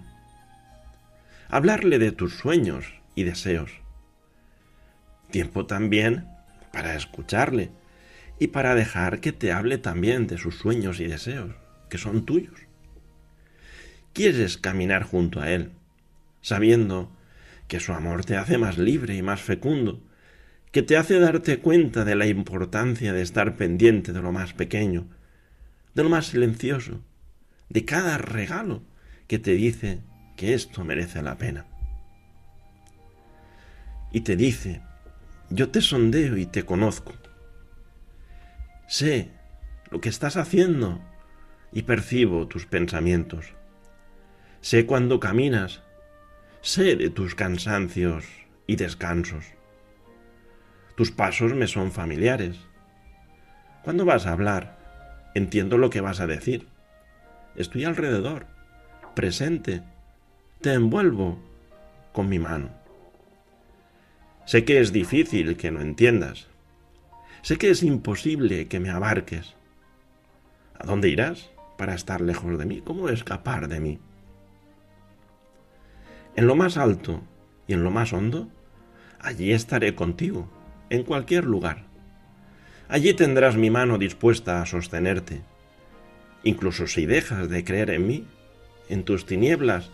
Hablarle 1.49 1.99
de 1.99 2.13
tus 2.13 2.35
sueños 2.35 2.87
y 3.15 3.25
deseos. 3.25 3.71
Tiempo 5.31 5.67
también 5.67 6.27
para 6.73 6.95
escucharle 6.95 7.71
y 8.39 8.49
para 8.49 8.75
dejar 8.75 9.21
que 9.21 9.33
te 9.33 9.53
hable 9.53 9.79
también 9.79 10.27
de 10.27 10.39
sus 10.39 10.57
sueños 10.59 11.01
y 11.01 11.07
deseos, 11.07 11.55
que 11.93 11.99
son 11.99 12.25
tuyos. 12.25 12.59
Quieres 14.15 14.57
caminar 14.57 15.03
junto 15.03 15.43
a 15.43 15.51
Él, 15.51 15.73
sabiendo 16.41 17.15
que 17.69 17.81
su 17.81 17.93
amor 17.93 18.25
te 18.25 18.39
hace 18.39 18.57
más 18.57 18.79
libre 18.79 19.15
y 19.15 19.21
más 19.21 19.43
fecundo, 19.43 20.01
que 20.71 20.83
te 20.83 20.97
hace 20.97 21.19
darte 21.19 21.59
cuenta 21.59 22.07
de 22.07 22.15
la 22.15 22.27
importancia 22.27 23.13
de 23.13 23.21
estar 23.21 23.59
pendiente 23.59 24.15
de 24.15 24.23
lo 24.23 24.33
más 24.33 24.55
pequeño, 24.55 25.07
de 25.95 26.03
lo 26.03 26.09
más 26.09 26.29
silencioso, 26.29 27.03
de 27.69 27.85
cada 27.85 28.17
regalo 28.17 28.83
que 29.27 29.39
te 29.39 29.53
dice 29.53 30.01
que 30.39 30.55
esto 30.55 30.85
merece 30.85 31.21
la 31.21 31.37
pena. 31.37 31.67
Y 34.13 34.23
te 34.23 34.35
dice, 34.35 34.81
yo 35.51 35.69
te 35.69 35.83
sondeo 35.83 36.39
y 36.39 36.47
te 36.47 36.65
conozco. 36.65 37.13
Sé 38.89 39.29
lo 39.91 40.01
que 40.01 40.09
estás 40.09 40.39
haciendo 40.39 41.12
y 41.73 41.83
percibo 41.83 42.47
tus 42.47 42.67
pensamientos. 42.67 43.55
Sé 44.61 44.87
cuando 44.87 45.19
caminas, 45.19 45.83
sé 46.61 46.97
de 46.97 47.11
tus 47.11 47.35
cansancios 47.35 48.25
y 48.67 48.77
descansos. 48.77 49.47
Tus 50.95 51.11
pasos 51.11 51.55
me 51.55 51.67
son 51.67 51.91
familiares. 51.91 52.61
Cuando 53.83 54.05
vas 54.05 54.27
a 54.27 54.33
hablar, 54.33 54.79
entiendo 55.35 55.79
lo 55.79 55.91
que 55.91 56.01
vas 56.01 56.21
a 56.21 56.27
decir. 56.27 56.69
Estoy 57.57 57.85
alrededor, 57.85 58.47
presente, 59.15 59.83
te 60.61 60.75
envuelvo 60.75 61.39
con 62.13 62.29
mi 62.29 62.39
mano. 62.39 62.71
Sé 64.45 64.65
que 64.65 64.81
es 64.81 64.93
difícil 64.93 65.57
que 65.57 65.71
no 65.71 65.81
entiendas. 65.81 66.49
Sé 67.43 67.57
que 67.57 67.71
es 67.71 67.83
imposible 67.83 68.69
que 68.69 68.81
me 68.81 68.91
abarques. 68.91 69.55
¿A 70.79 70.87
dónde 70.87 71.09
irás 71.09 71.52
para 71.83 71.95
estar 71.95 72.21
lejos 72.21 72.57
de 72.61 72.65
mí? 72.65 72.81
¿Cómo 72.81 73.09
escapar 73.09 73.67
de 73.67 73.81
mí? 73.81 73.99
En 76.37 76.47
lo 76.47 76.55
más 76.55 76.77
alto 76.77 77.23
y 77.67 77.73
en 77.73 77.83
lo 77.83 77.91
más 77.91 78.13
hondo, 78.13 78.49
allí 79.19 79.51
estaré 79.51 79.97
contigo, 79.97 80.49
en 80.91 81.03
cualquier 81.03 81.43
lugar. 81.43 81.87
Allí 82.89 83.15
tendrás 83.15 83.57
mi 83.57 83.69
mano 83.69 83.99
dispuesta 83.99 84.63
a 84.63 84.67
sostenerte. 84.67 85.41
Incluso 86.45 86.87
si 86.87 87.05
dejas 87.05 87.49
de 87.49 87.65
creer 87.65 87.91
en 87.91 88.07
mí, 88.07 88.29
en 88.89 89.03
tus 89.03 89.27
tinieblas, 89.27 89.91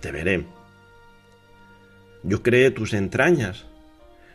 te 0.00 0.12
veré. 0.12 0.44
Yo 2.24 2.42
creé 2.42 2.70
tus 2.72 2.92
entrañas, 2.92 3.64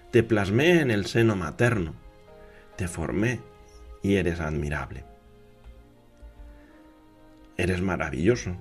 te 0.10 0.24
plasmé 0.24 0.80
en 0.80 0.89
el 0.89 1.06
seno 1.06 1.36
materno, 1.36 1.94
te 2.76 2.88
formé 2.88 3.39
y 4.02 4.15
eres 4.15 4.39
admirable. 4.39 5.11
Eres 7.62 7.80
maravilloso. 7.80 8.56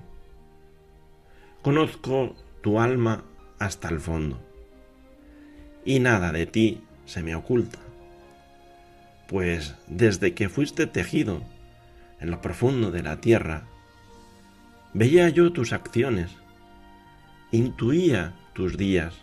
Conozco 1.63 2.35
tu 2.61 2.79
alma 2.79 3.23
hasta 3.57 3.89
el 3.89 3.99
fondo. 3.99 4.39
Y 5.83 5.99
nada 5.99 6.31
de 6.31 6.45
ti 6.45 6.83
se 7.05 7.23
me 7.23 7.33
oculta, 7.33 7.79
pues 9.27 9.73
desde 9.87 10.35
que 10.35 10.49
fuiste 10.49 10.85
tejido 10.85 11.41
en 12.19 12.29
lo 12.29 12.41
profundo 12.41 12.91
de 12.91 13.01
la 13.01 13.19
tierra, 13.21 13.63
veía 14.93 15.29
yo 15.29 15.51
tus 15.51 15.73
acciones, 15.73 16.35
intuía 17.51 18.35
tus 18.53 18.77
días, 18.77 19.15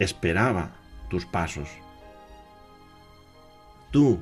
esperaba 0.00 0.72
tus 1.08 1.24
pasos. 1.24 1.68
Tú, 3.92 4.18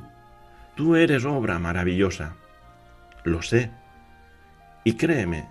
tú 0.75 0.97
eres 0.97 1.25
obra 1.25 1.59
maravillosa, 1.59 2.37
lo 3.25 3.41
sé, 3.41 3.71
y 4.85 4.95
créeme, 4.95 5.49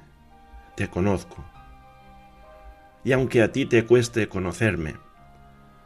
te 0.75 0.87
conozco 0.89 1.43
y 3.03 3.11
aunque 3.11 3.41
a 3.41 3.51
ti 3.51 3.65
te 3.65 3.85
cueste 3.85 4.29
conocerme, 4.29 4.95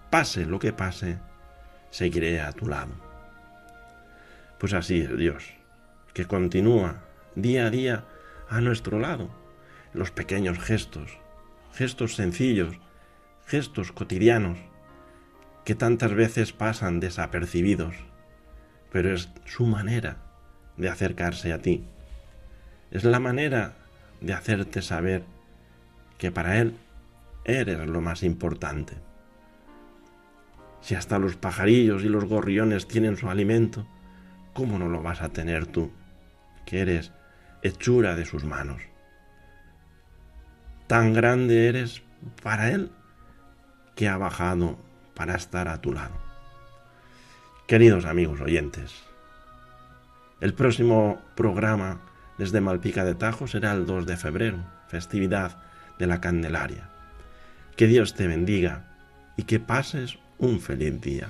pase 0.10 0.45
lo 0.45 0.60
que 0.60 0.73
pase, 0.73 1.17
seguiré 1.89 2.41
a 2.41 2.51
tu 2.51 2.67
lado. 2.67 2.91
Pues 4.60 4.73
así 4.73 5.01
es 5.01 5.17
Dios, 5.17 5.53
que 6.13 6.25
continúa 6.25 7.03
día 7.36 7.67
a 7.67 7.69
día 7.69 8.05
a 8.49 8.62
nuestro 8.62 8.99
lado, 8.99 9.29
los 9.93 10.12
pequeños 10.12 10.60
gestos, 10.60 11.17
gestos 11.73 12.15
sencillos, 12.15 12.75
gestos 13.45 13.91
cotidianos, 13.91 14.60
que 15.65 15.75
tantas 15.75 16.13
veces 16.13 16.53
pasan 16.53 16.99
desapercibidos, 16.99 17.95
pero 18.91 19.13
es 19.13 19.29
su 19.45 19.65
manera 19.65 20.17
de 20.77 20.89
acercarse 20.89 21.51
a 21.51 21.62
ti. 21.62 21.88
Es 22.91 23.04
la 23.04 23.19
manera 23.19 23.73
de 24.21 24.34
hacerte 24.34 24.82
saber 24.82 25.23
que 26.17 26.32
para 26.32 26.58
Él 26.58 26.78
eres 27.43 27.86
lo 27.88 28.02
más 28.02 28.23
importante. 28.23 28.95
Si 30.82 30.95
hasta 30.95 31.19
los 31.19 31.36
pajarillos 31.36 32.04
y 32.04 32.10
los 32.10 32.26
gorriones 32.26 32.88
tienen 32.88 33.17
su 33.17 33.30
alimento, 33.30 33.86
¿cómo 34.54 34.80
no 34.80 34.88
lo 34.88 35.02
vas 35.02 35.21
a 35.21 35.30
tener 35.30 35.65
tú, 35.65 35.91
que 36.65 36.80
eres 36.80 37.12
hechura 37.62 38.15
de 38.15 38.26
sus 38.26 38.45
manos? 38.45 38.82
Tan 40.88 41.13
grande 41.13 41.67
eres 41.67 42.02
para 42.41 42.71
Él 42.71 42.91
que 43.95 44.08
ha 44.08 44.17
bajado 44.17 44.78
para 45.13 45.36
estar 45.36 45.67
a 45.67 45.82
tu 45.82 45.91
lado. 45.91 46.15
Queridos 47.67 48.06
amigos 48.06 48.39
oyentes, 48.39 48.93
el 50.39 50.54
próximo 50.54 51.19
programa 51.36 52.00
desde 52.38 52.62
Malpica 52.62 53.04
de 53.04 53.15
Tajo 53.15 53.47
será 53.47 53.73
el 53.73 53.86
2 53.86 54.06
de 54.06 54.17
febrero, 54.17 54.60
festividad 54.88 55.58
de 55.97 56.08
la 56.08 56.21
Candelaria. 56.21 56.89
Que 57.76 57.88
Dios 57.88 58.13
te 58.13 58.28
bendiga 58.28 58.86
y 59.36 59.43
que 59.43 59.60
pases 59.60 60.19
un 60.38 60.60
feliz 60.60 61.00
día. 61.02 61.30